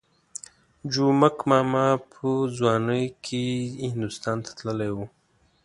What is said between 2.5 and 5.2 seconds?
ځوانۍ کې هندوستان ته تللی وو.